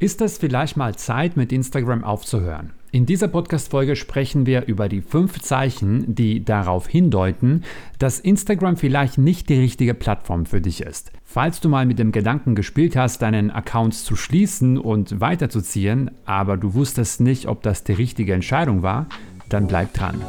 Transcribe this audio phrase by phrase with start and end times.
[0.00, 2.70] Ist es vielleicht mal Zeit, mit Instagram aufzuhören?
[2.92, 7.64] In dieser Podcast-Folge sprechen wir über die fünf Zeichen, die darauf hindeuten,
[7.98, 11.10] dass Instagram vielleicht nicht die richtige Plattform für dich ist.
[11.24, 16.56] Falls du mal mit dem Gedanken gespielt hast, deinen Account zu schließen und weiterzuziehen, aber
[16.56, 19.08] du wusstest nicht, ob das die richtige Entscheidung war,
[19.48, 20.22] dann bleib dran.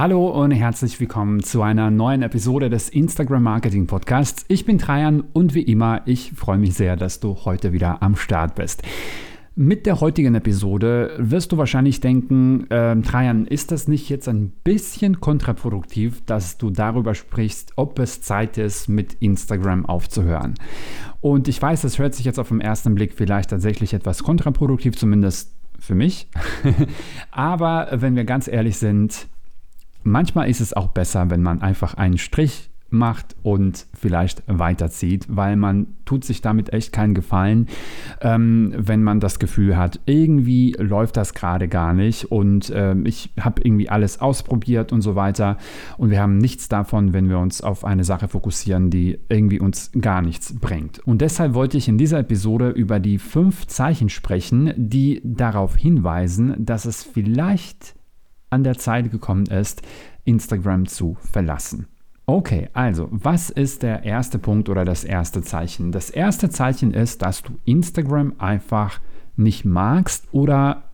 [0.00, 4.46] Hallo und herzlich willkommen zu einer neuen Episode des Instagram Marketing Podcasts.
[4.48, 8.16] Ich bin Trajan und wie immer, ich freue mich sehr, dass du heute wieder am
[8.16, 8.82] Start bist.
[9.56, 14.52] Mit der heutigen Episode wirst du wahrscheinlich denken, äh, Trajan, ist das nicht jetzt ein
[14.64, 20.54] bisschen kontraproduktiv, dass du darüber sprichst, ob es Zeit ist, mit Instagram aufzuhören?
[21.20, 24.96] Und ich weiß, das hört sich jetzt auf den ersten Blick vielleicht tatsächlich etwas kontraproduktiv,
[24.96, 26.26] zumindest für mich.
[27.30, 29.28] Aber wenn wir ganz ehrlich sind,
[30.02, 35.56] Manchmal ist es auch besser, wenn man einfach einen Strich macht und vielleicht weiterzieht, weil
[35.56, 37.68] man tut sich damit echt keinen Gefallen,
[38.20, 43.30] ähm, wenn man das Gefühl hat, irgendwie läuft das gerade gar nicht und äh, ich
[43.38, 45.56] habe irgendwie alles ausprobiert und so weiter
[45.98, 49.92] und wir haben nichts davon, wenn wir uns auf eine Sache fokussieren, die irgendwie uns
[50.00, 50.98] gar nichts bringt.
[51.06, 56.54] Und deshalb wollte ich in dieser Episode über die fünf Zeichen sprechen, die darauf hinweisen,
[56.58, 57.94] dass es vielleicht
[58.50, 59.82] an der Zeit gekommen ist,
[60.24, 61.86] Instagram zu verlassen.
[62.26, 65.90] Okay, also was ist der erste Punkt oder das erste Zeichen?
[65.90, 69.00] Das erste Zeichen ist, dass du Instagram einfach
[69.36, 70.84] nicht magst oder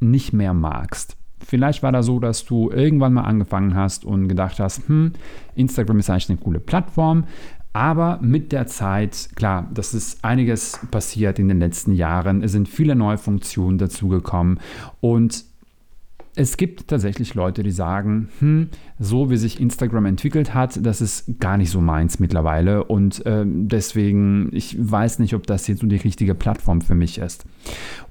[0.00, 1.16] nicht mehr magst.
[1.38, 5.12] Vielleicht war das so, dass du irgendwann mal angefangen hast und gedacht hast, hm,
[5.54, 7.24] Instagram ist eigentlich eine coole Plattform,
[7.72, 12.42] aber mit der Zeit, klar, das ist einiges passiert in den letzten Jahren.
[12.42, 14.60] Es sind viele neue Funktionen dazugekommen
[15.00, 15.44] und
[16.34, 21.38] es gibt tatsächlich Leute, die sagen, hm, so wie sich Instagram entwickelt hat, das ist
[21.40, 25.86] gar nicht so meins mittlerweile und äh, deswegen, ich weiß nicht, ob das jetzt so
[25.86, 27.44] die richtige Plattform für mich ist.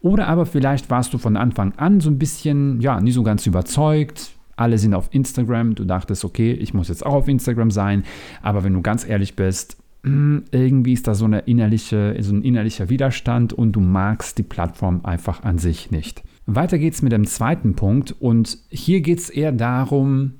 [0.01, 3.47] Oder aber vielleicht warst du von Anfang an so ein bisschen, ja, nie so ganz
[3.47, 8.03] überzeugt, alle sind auf Instagram, du dachtest, okay, ich muss jetzt auch auf Instagram sein,
[8.43, 12.43] aber wenn du ganz ehrlich bist, hm, irgendwie ist da so, eine innerliche, so ein
[12.43, 16.23] innerlicher Widerstand und du magst die Plattform einfach an sich nicht.
[16.45, 20.33] Weiter geht's mit dem zweiten Punkt und hier geht es eher darum,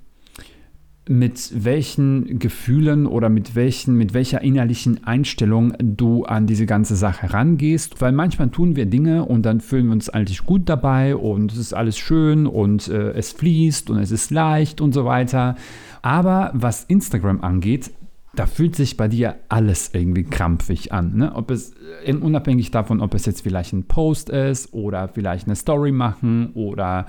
[1.08, 7.34] mit welchen Gefühlen oder mit, welchen, mit welcher innerlichen Einstellung du an diese ganze Sache
[7.34, 8.02] rangehst.
[8.02, 11.58] Weil manchmal tun wir Dinge und dann fühlen wir uns eigentlich gut dabei und es
[11.58, 15.56] ist alles schön und äh, es fließt und es ist leicht und so weiter.
[16.02, 17.92] Aber was Instagram angeht,
[18.34, 21.16] da fühlt sich bei dir alles irgendwie krampfig an.
[21.16, 21.36] Ne?
[21.36, 21.74] Ob es,
[22.06, 26.52] äh, unabhängig davon, ob es jetzt vielleicht ein Post ist oder vielleicht eine Story machen
[26.54, 27.08] oder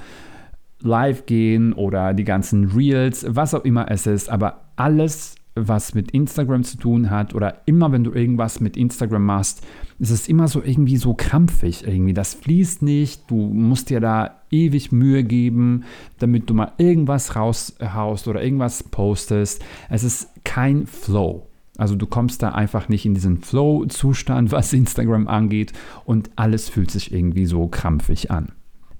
[0.81, 6.11] live gehen oder die ganzen Reels, was auch immer es ist, aber alles was mit
[6.13, 9.63] Instagram zu tun hat oder immer wenn du irgendwas mit Instagram machst,
[9.99, 12.15] ist es immer so irgendwie so krampfig irgendwie.
[12.15, 15.85] Das fließt nicht, du musst dir da ewig Mühe geben,
[16.19, 19.63] damit du mal irgendwas raushaust oder irgendwas postest.
[19.91, 21.47] Es ist kein Flow.
[21.79, 25.73] Also du kommst da einfach nicht in diesen Flow-Zustand, was Instagram angeht
[26.05, 28.53] und alles fühlt sich irgendwie so krampfig an.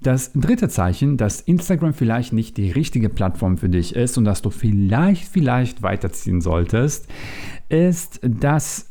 [0.03, 4.41] Das dritte Zeichen, dass Instagram vielleicht nicht die richtige Plattform für dich ist und dass
[4.41, 7.07] du vielleicht, vielleicht weiterziehen solltest,
[7.69, 8.89] ist, dass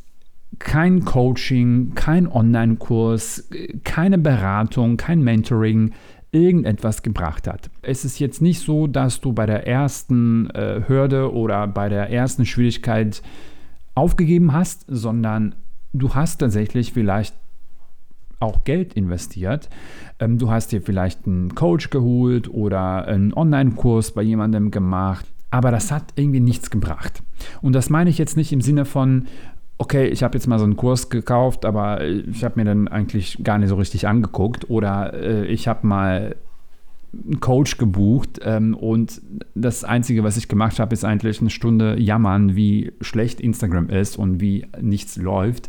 [0.58, 3.50] kein Coaching, kein Online-Kurs,
[3.84, 5.92] keine Beratung, kein Mentoring
[6.30, 7.70] irgendetwas gebracht hat.
[7.82, 12.08] Es ist jetzt nicht so, dass du bei der ersten äh, Hürde oder bei der
[12.08, 13.22] ersten Schwierigkeit
[13.94, 15.54] aufgegeben hast, sondern
[15.92, 17.34] du hast tatsächlich vielleicht
[18.42, 19.68] auch Geld investiert.
[20.18, 25.70] Ähm, du hast dir vielleicht einen Coach geholt oder einen Online-Kurs bei jemandem gemacht, aber
[25.70, 27.22] das hat irgendwie nichts gebracht.
[27.60, 29.26] Und das meine ich jetzt nicht im Sinne von,
[29.78, 33.42] okay, ich habe jetzt mal so einen Kurs gekauft, aber ich habe mir dann eigentlich
[33.42, 36.36] gar nicht so richtig angeguckt oder äh, ich habe mal
[37.12, 39.20] einen Coach gebucht ähm, und
[39.54, 44.16] das Einzige, was ich gemacht habe, ist eigentlich eine Stunde jammern, wie schlecht Instagram ist
[44.16, 45.68] und wie nichts läuft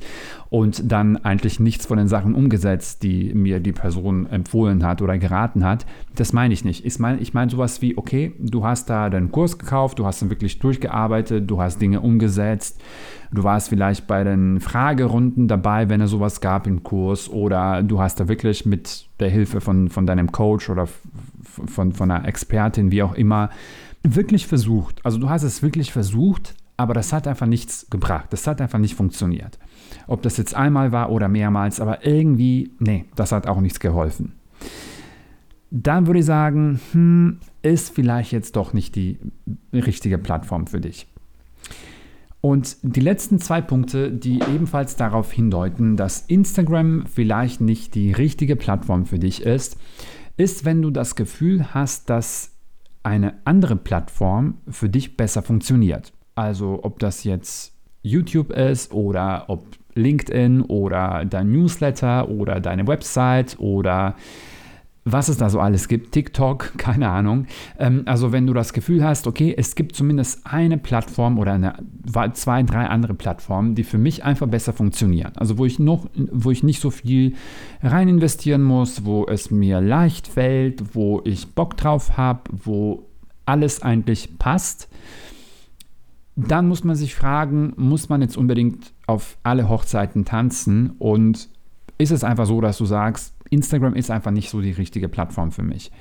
[0.49, 5.17] und dann eigentlich nichts von den Sachen umgesetzt, die mir die Person empfohlen hat oder
[5.17, 5.85] geraten hat.
[6.15, 6.85] Das meine ich nicht.
[6.85, 10.21] Ich meine ich mein sowas wie, okay, du hast da deinen Kurs gekauft, du hast
[10.21, 12.79] dann wirklich durchgearbeitet, du hast Dinge umgesetzt,
[13.33, 17.99] du warst vielleicht bei den Fragerunden dabei, wenn es sowas gab im Kurs oder du
[17.99, 20.87] hast da wirklich mit der Hilfe von, von deinem Coach oder
[21.67, 23.49] von, von einer Expertin, wie auch immer,
[24.03, 25.03] wirklich versucht.
[25.05, 28.27] Also du hast es wirklich versucht, aber das hat einfach nichts gebracht.
[28.31, 29.57] Das hat einfach nicht funktioniert.
[30.07, 34.33] Ob das jetzt einmal war oder mehrmals, aber irgendwie, nee, das hat auch nichts geholfen.
[35.71, 39.17] dann würde ich sagen, hm, ist vielleicht jetzt doch nicht die
[39.73, 41.07] richtige Plattform für dich.
[42.45, 48.57] Und die letzten zwei Punkte, die ebenfalls darauf hindeuten, dass Instagram vielleicht nicht die richtige
[48.57, 49.77] Plattform für dich ist,
[50.35, 52.51] ist, wenn du das Gefühl hast, dass
[53.01, 56.11] eine andere Plattform für dich besser funktioniert.
[56.35, 63.57] Also ob das jetzt YouTube ist oder ob LinkedIn oder dein Newsletter oder deine Website
[63.57, 64.17] oder
[65.05, 67.47] was es da so alles gibt, TikTok, keine Ahnung.
[67.77, 71.75] Ähm, also wenn du das Gefühl hast, okay, es gibt zumindest eine Plattform oder eine,
[72.33, 75.33] zwei, drei andere Plattformen, die für mich einfach besser funktionieren.
[75.35, 77.33] Also wo ich noch, wo ich nicht so viel
[77.81, 83.05] rein investieren muss, wo es mir leicht fällt, wo ich Bock drauf habe, wo
[83.45, 84.87] alles eigentlich passt.
[86.35, 91.49] Dann muss man sich fragen, muss man jetzt unbedingt auf alle Hochzeiten tanzen und
[91.97, 95.51] ist es einfach so, dass du sagst, Instagram ist einfach nicht so die richtige Plattform
[95.51, 95.91] für mich.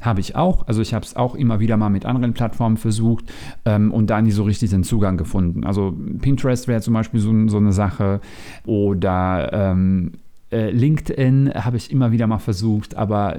[0.00, 0.66] Habe ich auch.
[0.66, 3.32] Also ich habe es auch immer wieder mal mit anderen Plattformen versucht
[3.64, 5.64] ähm, und da nie so richtig den Zugang gefunden.
[5.64, 8.20] Also Pinterest wäre zum Beispiel so, so, eine Sache
[8.66, 10.12] oder ähm,
[10.50, 13.38] äh, LinkedIn habe ich immer wieder mal versucht, aber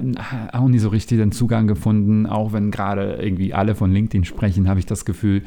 [0.52, 2.26] auch nie so richtig den Zugang gefunden.
[2.26, 5.42] Auch wenn gerade irgendwie alle von LinkedIn sprechen, habe ich das Gefühl,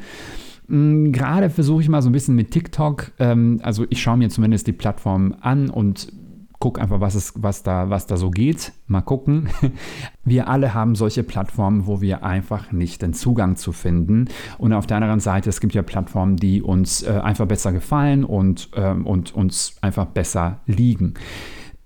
[0.68, 3.12] hm, Gerade versuche ich mal so ein bisschen mit TikTok.
[3.18, 6.12] Ähm, also ich schaue mir zumindest die Plattform an und
[6.58, 8.72] guck einfach, was, ist, was, da, was da so geht.
[8.86, 9.48] Mal gucken.
[10.24, 14.26] Wir alle haben solche Plattformen, wo wir einfach nicht den Zugang zu finden.
[14.58, 18.24] Und auf der anderen Seite, es gibt ja Plattformen, die uns äh, einfach besser gefallen
[18.24, 21.14] und, äh, und uns einfach besser liegen.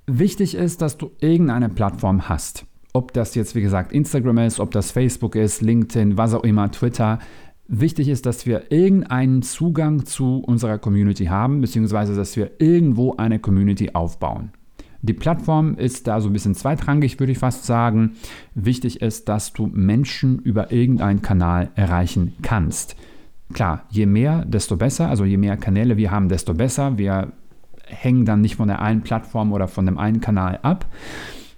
[0.07, 2.67] Wichtig ist, dass du irgendeine Plattform hast.
[2.93, 6.71] Ob das jetzt, wie gesagt, Instagram ist, ob das Facebook ist, LinkedIn, was auch immer,
[6.71, 7.21] Twitter.
[7.69, 13.39] Wichtig ist, dass wir irgendeinen Zugang zu unserer Community haben, beziehungsweise dass wir irgendwo eine
[13.39, 14.51] Community aufbauen.
[15.05, 18.13] Die Plattform ist da so ein bisschen zweitrangig, würde ich fast sagen.
[18.55, 22.95] Wichtig ist, dass du Menschen über irgendeinen Kanal erreichen kannst.
[23.53, 25.09] Klar, je mehr, desto besser.
[25.09, 26.99] Also je mehr Kanäle wir haben, desto besser.
[26.99, 27.33] Wir
[27.85, 30.87] hängen dann nicht von der einen Plattform oder von dem einen Kanal ab.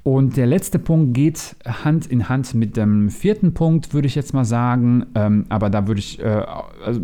[0.05, 4.35] Und der letzte Punkt geht Hand in Hand mit dem vierten Punkt, würde ich jetzt
[4.35, 5.07] mal sagen.
[5.15, 6.45] Ähm, aber da würde ich, äh,
[6.85, 7.01] also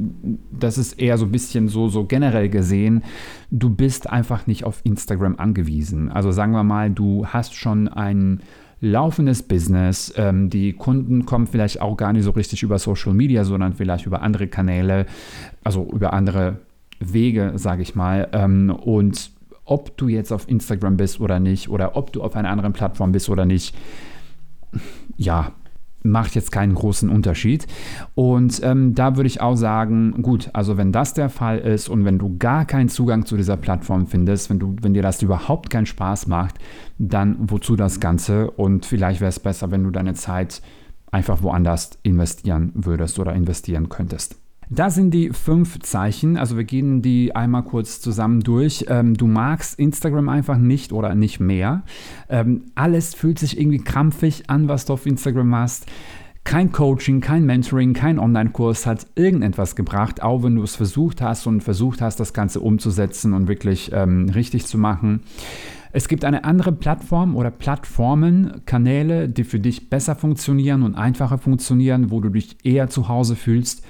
[0.53, 3.03] das ist eher so ein bisschen so, so generell gesehen,
[3.51, 6.13] du bist einfach nicht auf Instagram angewiesen.
[6.13, 8.41] Also sagen wir mal, du hast schon ein
[8.83, 10.13] laufendes Business.
[10.19, 14.05] Ähm, die Kunden kommen vielleicht auch gar nicht so richtig über Social Media, sondern vielleicht
[14.05, 15.07] über andere Kanäle,
[15.65, 16.59] also über andere
[16.99, 18.29] Wege, sage ich mal.
[18.33, 19.31] Ähm, und
[19.65, 23.13] ob du jetzt auf Instagram bist oder nicht oder ob du auf einer anderen Plattform
[23.13, 23.75] bist oder nicht,
[25.17, 25.53] ja,
[26.03, 27.67] macht jetzt keinen großen Unterschied.
[28.15, 32.05] Und ähm, da würde ich auch sagen, gut, also wenn das der Fall ist und
[32.05, 35.71] wenn du gar keinen Zugang zu dieser Plattform findest, wenn, du, wenn dir das überhaupt
[35.71, 36.57] keinen Spaß macht,
[36.99, 38.51] dann wozu das Ganze?
[38.51, 40.63] Und vielleicht wäre es besser, wenn du deine Zeit
[41.11, 44.40] einfach woanders investieren würdest oder investieren könntest.
[44.73, 46.37] Das sind die fünf Zeichen.
[46.37, 48.85] Also wir gehen die einmal kurz zusammen durch.
[48.89, 51.83] Ähm, du magst Instagram einfach nicht oder nicht mehr.
[52.29, 55.87] Ähm, alles fühlt sich irgendwie krampfig an, was du auf Instagram machst.
[56.45, 61.49] Kein Coaching, kein Mentoring, kein Online-Kurs hat irgendetwas gebracht, auch wenn du es versucht hast
[61.49, 65.23] und versucht hast, das Ganze umzusetzen und wirklich ähm, richtig zu machen.
[65.93, 71.39] Es gibt eine andere Plattform oder Plattformen, Kanäle, die für dich besser funktionieren und einfacher
[71.39, 73.85] funktionieren, wo du dich eher zu Hause fühlst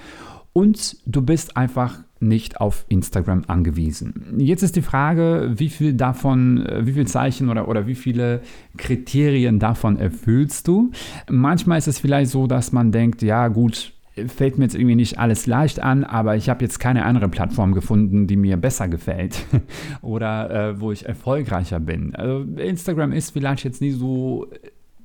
[0.52, 4.34] und du bist einfach nicht auf Instagram angewiesen.
[4.38, 8.42] Jetzt ist die Frage, wie viel davon, äh, wie viele Zeichen oder, oder wie viele
[8.76, 10.90] Kriterien davon erfüllst du?
[11.30, 13.94] Manchmal ist es vielleicht so, dass man denkt, ja gut,
[14.26, 17.72] fällt mir jetzt irgendwie nicht alles leicht an, aber ich habe jetzt keine andere Plattform
[17.72, 19.46] gefunden, die mir besser gefällt
[20.02, 22.14] oder äh, wo ich erfolgreicher bin.
[22.14, 24.46] Also Instagram ist vielleicht jetzt nie so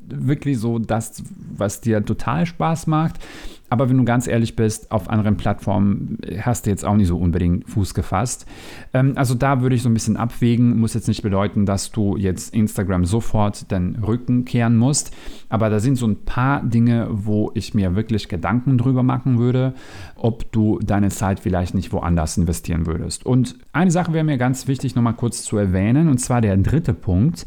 [0.07, 1.23] wirklich so das,
[1.55, 3.19] was dir total Spaß macht.
[3.69, 7.17] Aber wenn du ganz ehrlich bist, auf anderen Plattformen hast du jetzt auch nicht so
[7.17, 8.45] unbedingt Fuß gefasst.
[8.93, 10.79] Ähm, also da würde ich so ein bisschen abwägen.
[10.79, 15.11] Muss jetzt nicht bedeuten, dass du jetzt Instagram sofort den Rücken kehren musst.
[15.49, 19.73] Aber da sind so ein paar Dinge, wo ich mir wirklich Gedanken drüber machen würde,
[20.15, 23.25] ob du deine Zeit vielleicht nicht woanders investieren würdest.
[23.25, 26.93] Und eine Sache wäre mir ganz wichtig, nochmal kurz zu erwähnen, und zwar der dritte
[26.93, 27.45] Punkt,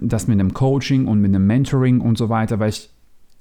[0.00, 2.90] das mit dem Coaching und mit dem Mentoring und so weiter, weil ich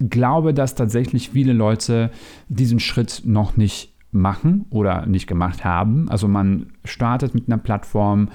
[0.09, 2.11] glaube, dass tatsächlich viele Leute
[2.49, 6.09] diesen Schritt noch nicht machen oder nicht gemacht haben.
[6.09, 8.29] Also man startet mit einer Plattform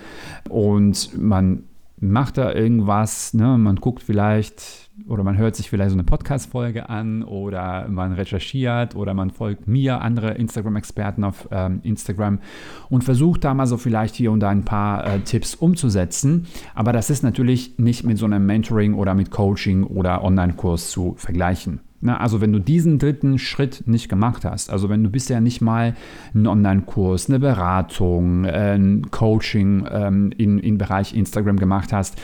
[0.49, 1.65] und man
[1.99, 3.57] macht da irgendwas, ne?
[3.59, 8.97] man guckt vielleicht oder man hört sich vielleicht so eine Podcast-Folge an oder man recherchiert
[8.97, 12.41] oder man folgt mir, andere Instagram-Experten auf ähm, Instagram
[12.89, 16.47] und versucht da mal so vielleicht hier und da ein paar äh, Tipps umzusetzen.
[16.75, 21.15] Aber das ist natürlich nicht mit so einem Mentoring oder mit Coaching oder Online-Kurs zu
[21.19, 21.81] vergleichen.
[22.01, 25.61] Na, also wenn du diesen dritten Schritt nicht gemacht hast, also wenn du bisher nicht
[25.61, 25.95] mal
[26.35, 32.21] einen Online-Kurs, eine Beratung, ein Coaching ähm, in, im Bereich Instagram gemacht hast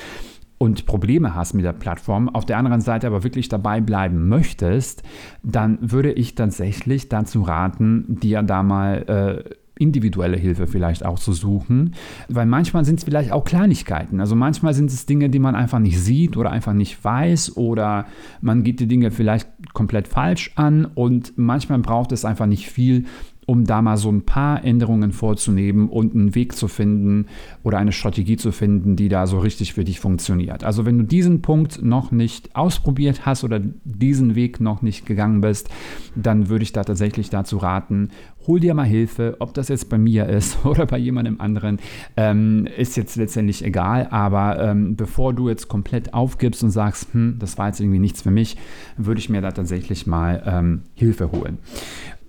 [0.59, 5.02] und Probleme hast mit der Plattform, auf der anderen Seite aber wirklich dabei bleiben möchtest,
[5.43, 11.33] dann würde ich tatsächlich dazu raten, dir da mal äh, individuelle Hilfe vielleicht auch zu
[11.33, 11.95] suchen,
[12.29, 14.21] weil manchmal sind es vielleicht auch Kleinigkeiten.
[14.21, 18.07] Also manchmal sind es Dinge, die man einfach nicht sieht oder einfach nicht weiß oder
[18.41, 23.05] man geht die Dinge vielleicht komplett falsch an und manchmal braucht es einfach nicht viel,
[23.47, 27.27] um da mal so ein paar Änderungen vorzunehmen und einen Weg zu finden
[27.63, 30.65] oder eine Strategie zu finden, die da so richtig für dich funktioniert.
[30.65, 35.41] Also wenn du diesen Punkt noch nicht ausprobiert hast oder diesen Weg noch nicht gegangen
[35.41, 35.69] bist,
[36.15, 38.11] dann würde ich da tatsächlich dazu raten,
[38.47, 41.79] hol dir mal Hilfe, ob das jetzt bei mir ist oder bei jemandem anderen,
[42.17, 47.37] ähm, ist jetzt letztendlich egal, aber ähm, bevor du jetzt komplett aufgibst und sagst, hm,
[47.39, 48.57] das war jetzt irgendwie nichts für mich,
[48.97, 51.59] würde ich mir da tatsächlich mal ähm, Hilfe holen.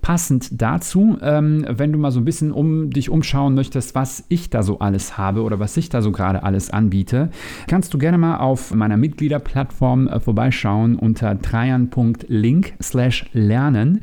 [0.04, 4.50] Passend dazu, ähm, wenn du mal so ein bisschen um dich umschauen möchtest, was ich
[4.50, 7.30] da so alles habe oder was ich da so gerade alles anbiete,
[7.68, 14.02] kannst du gerne mal auf meiner Mitgliederplattform äh, vorbeischauen unter trajan.link slash lernen.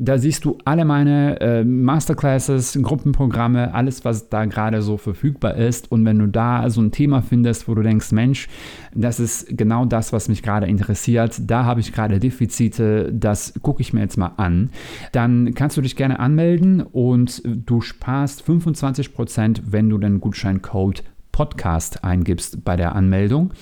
[0.00, 5.90] Da siehst du alle meine äh, Masterclasses, Gruppenprogramme, alles, was da gerade so verfügbar ist.
[5.90, 8.48] Und wenn du da so ein Thema findest, wo du denkst, Mensch,
[8.94, 13.82] das ist genau das, was mich gerade interessiert, da habe ich gerade Defizite, das gucke
[13.82, 14.70] ich mir jetzt mal an,
[15.10, 21.02] dann kannst du dich gerne anmelden und du sparst 25%, wenn du den Gutscheincode
[21.38, 23.52] Podcast eingibst bei der Anmeldung.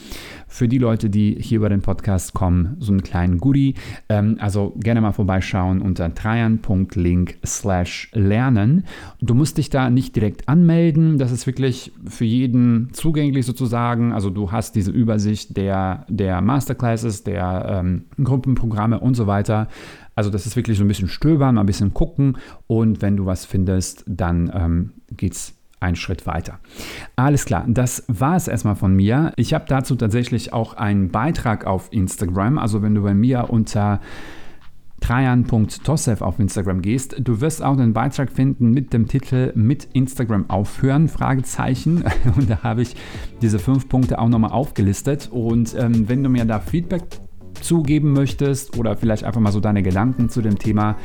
[0.49, 3.75] Für die Leute, die hier über den Podcast kommen, so einen kleinen Goodie.
[4.09, 8.85] Ähm, also gerne mal vorbeischauen unter trajan.link slash lernen.
[9.21, 11.19] Du musst dich da nicht direkt anmelden.
[11.19, 14.15] Das ist wirklich für jeden zugänglich sozusagen.
[14.15, 19.69] Also du hast diese Übersicht der, der Masterclasses, der ähm, Gruppenprogramme und so weiter.
[20.15, 23.27] Also das ist wirklich so ein bisschen stöbern, mal ein bisschen gucken und wenn du
[23.27, 26.59] was findest, dann ähm, es einen Schritt weiter.
[27.17, 29.33] Alles klar, das war es erstmal von mir.
[29.37, 32.59] Ich habe dazu tatsächlich auch einen Beitrag auf Instagram.
[32.59, 34.01] Also wenn du bei mir unter
[35.01, 40.49] trajan.tosef auf Instagram gehst, du wirst auch einen Beitrag finden mit dem Titel Mit Instagram
[40.49, 42.05] aufhören, Fragezeichen.
[42.37, 42.97] Und da habe ich
[43.43, 45.29] diese fünf Punkte auch nochmal aufgelistet.
[45.31, 47.03] Und ähm, wenn du mir da Feedback
[47.67, 50.97] zugeben möchtest oder vielleicht einfach mal so deine Gedanken zu dem Thema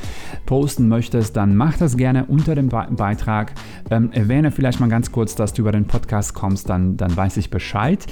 [0.45, 3.53] posten möchtest, dann mach das gerne unter dem Beitrag.
[3.89, 7.37] Ähm, erwähne vielleicht mal ganz kurz, dass du über den Podcast kommst, dann, dann weiß
[7.37, 8.05] ich Bescheid.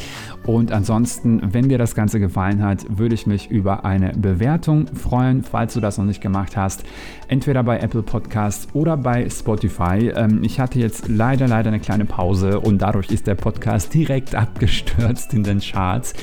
[0.46, 5.44] Und ansonsten, wenn dir das Ganze gefallen hat, würde ich mich über eine Bewertung freuen,
[5.44, 6.84] falls du das noch nicht gemacht hast.
[7.28, 10.12] Entweder bei Apple Podcasts oder bei Spotify.
[10.16, 14.36] Ähm, ich hatte jetzt leider, leider eine kleine Pause und dadurch ist der Podcast direkt
[14.40, 16.14] abgestürzt in den Charts.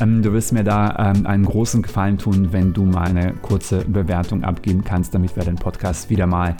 [0.00, 3.32] Ähm, du wirst mir da ähm, einen großen großen Gefallen tun, wenn du mal eine
[3.42, 6.56] kurze Bewertung abgeben kannst, damit wir den Podcast wieder mal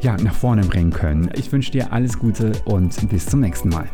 [0.00, 1.30] ja, nach vorne bringen können.
[1.34, 3.88] Ich wünsche dir alles Gute und bis zum nächsten Mal.